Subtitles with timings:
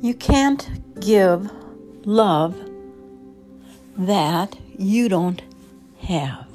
[0.00, 1.50] You can't give
[2.04, 2.56] love
[3.96, 5.42] that you don't
[5.98, 6.46] have.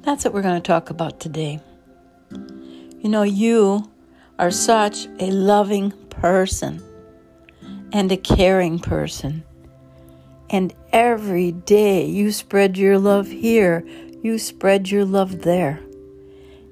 [0.00, 1.60] That's what we're going to talk about today.
[2.30, 3.90] You know, you
[4.38, 6.82] are such a loving person
[7.92, 9.44] and a caring person.
[10.48, 13.84] And every day you spread your love here,
[14.22, 15.78] you spread your love there.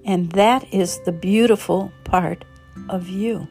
[0.07, 2.47] And that is the beautiful part
[2.89, 3.47] of you.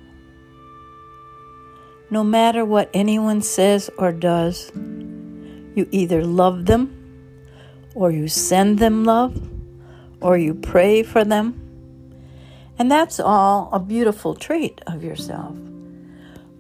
[2.09, 6.93] No matter what anyone says or does, you either love them,
[7.95, 9.41] or you send them love,
[10.21, 11.61] or you pray for them.
[12.79, 15.55] And that's all a beautiful trait of yourself.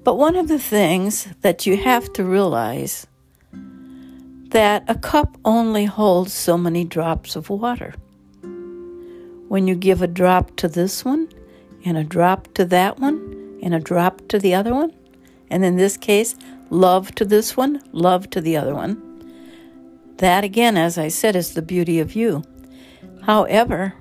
[0.03, 3.07] But one of the things that you have to realize
[4.49, 7.93] that a cup only holds so many drops of water.
[9.47, 11.29] When you give a drop to this one,
[11.85, 14.93] and a drop to that one, and a drop to the other one,
[15.49, 16.35] and in this case,
[16.69, 19.01] love to this one, love to the other one.
[20.17, 22.43] That, again, as I said, is the beauty of you.
[23.23, 23.93] However,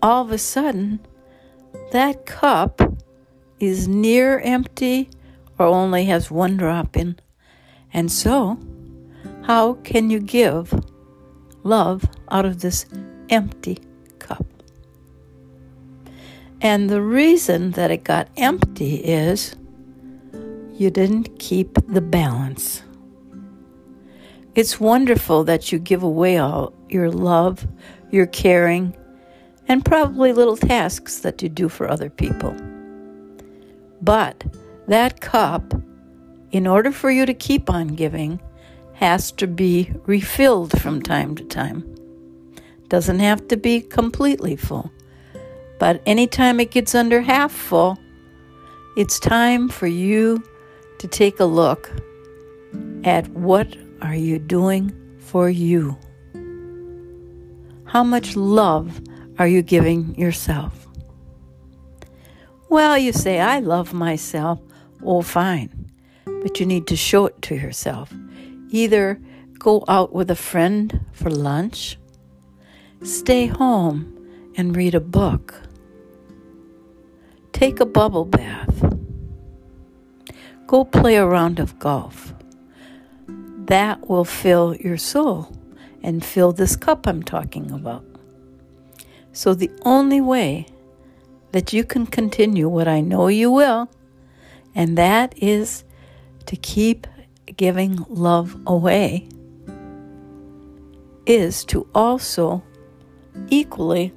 [0.00, 1.00] all of a sudden,
[1.92, 2.80] that cup
[3.60, 5.10] is near empty
[5.58, 7.16] or only has one drop in.
[7.92, 8.58] And so,
[9.42, 10.72] how can you give
[11.62, 12.86] love out of this
[13.28, 13.78] empty
[14.18, 14.51] cup?
[16.62, 19.56] And the reason that it got empty is
[20.72, 22.84] you didn't keep the balance.
[24.54, 27.66] It's wonderful that you give away all your love,
[28.12, 28.94] your caring,
[29.66, 32.54] and probably little tasks that you do for other people.
[34.00, 34.44] But
[34.86, 35.74] that cup,
[36.52, 38.40] in order for you to keep on giving,
[38.94, 41.82] has to be refilled from time to time.
[42.88, 44.92] Doesn't have to be completely full.
[45.82, 47.98] But anytime it gets under half full,
[48.96, 50.40] it's time for you
[51.00, 51.90] to take a look
[53.02, 55.98] at what are you doing for you?
[57.84, 59.00] How much love
[59.40, 60.86] are you giving yourself?
[62.68, 64.60] Well, you say, I love myself.
[65.04, 65.90] Oh, fine.
[66.24, 68.14] But you need to show it to yourself.
[68.70, 69.20] Either
[69.58, 71.98] go out with a friend for lunch,
[73.02, 74.16] stay home
[74.56, 75.60] and read a book,
[77.62, 78.96] Take a bubble bath.
[80.66, 82.34] Go play a round of golf.
[83.28, 85.56] That will fill your soul
[86.02, 88.04] and fill this cup I'm talking about.
[89.32, 90.66] So, the only way
[91.52, 93.88] that you can continue what I know you will,
[94.74, 95.84] and that is
[96.46, 97.06] to keep
[97.56, 99.28] giving love away,
[101.26, 102.64] is to also
[103.50, 104.12] equally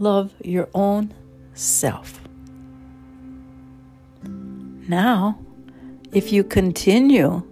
[0.00, 1.14] love your own
[1.54, 2.27] self.
[4.88, 5.38] Now,
[6.12, 7.42] if you continue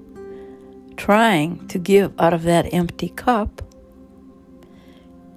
[0.96, 3.60] trying to give out of that empty cup,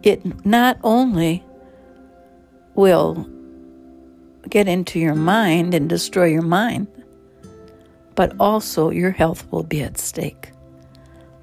[0.02, 1.44] it not only
[2.76, 3.30] will
[4.50, 6.88] get into your mind and destroy your mind,
[8.16, 10.52] but also your health will be at stake.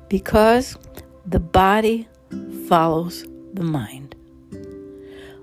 [0.09, 0.79] Because
[1.27, 2.09] the body
[2.67, 4.15] follows the mind.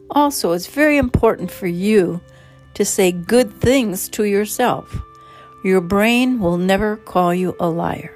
[0.09, 2.19] Also, it's very important for you
[2.73, 4.95] to say good things to yourself.
[5.63, 8.13] Your brain will never call you a liar.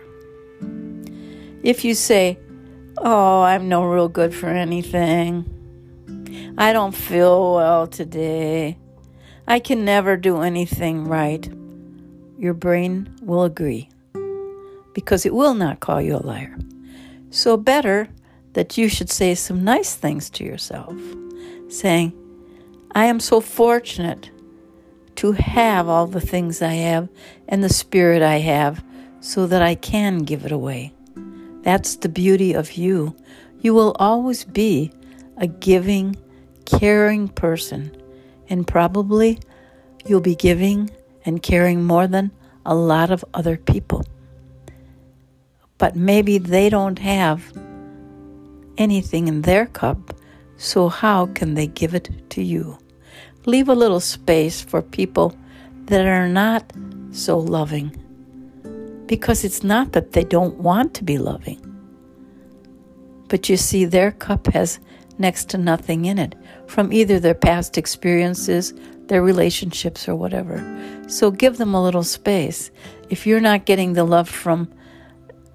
[1.63, 2.39] If you say,
[2.99, 5.45] Oh, I'm no real good for anything.
[6.57, 8.77] I don't feel well today.
[9.47, 11.47] I can never do anything right.
[12.39, 13.89] Your brain will agree
[14.93, 16.57] because it will not call you a liar.
[17.29, 18.09] So, better
[18.53, 20.95] that you should say some nice things to yourself,
[21.69, 22.13] saying,
[22.95, 24.31] I am so fortunate
[25.17, 27.09] to have all the things I have
[27.47, 28.83] and the spirit I have
[29.19, 30.93] so that I can give it away.
[31.63, 33.15] That's the beauty of you.
[33.59, 34.91] You will always be
[35.37, 36.15] a giving,
[36.65, 37.95] caring person,
[38.47, 39.39] and probably
[40.05, 40.91] you'll be giving
[41.25, 42.31] and caring more than
[42.65, 44.05] a lot of other people.
[45.77, 47.51] But maybe they don't have
[48.77, 50.13] anything in their cup,
[50.57, 52.77] so how can they give it to you?
[53.47, 55.33] Leave a little space for people
[55.85, 56.71] that are not
[57.11, 57.95] so loving.
[59.05, 61.63] Because it's not that they don't want to be loving.
[63.29, 64.79] But you see, their cup has
[65.17, 66.35] next to nothing in it
[66.67, 68.73] from either their past experiences,
[69.07, 70.61] their relationships, or whatever.
[71.07, 72.69] So give them a little space.
[73.09, 74.69] If you're not getting the love from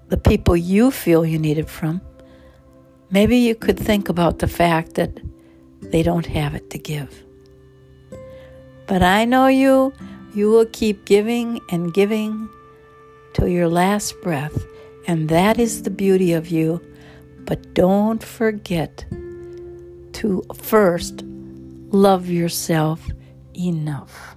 [0.09, 2.01] the people you feel you need it from,
[3.11, 5.19] maybe you could think about the fact that
[5.81, 7.23] they don't have it to give.
[8.93, 9.91] But I know you,
[10.35, 12.47] You will keep giving and giving
[13.33, 14.67] till your last breath,
[15.07, 16.79] and that is the beauty of you.
[17.39, 19.03] But don't forget
[20.13, 21.23] to first
[21.89, 23.07] love yourself
[23.57, 24.35] enough.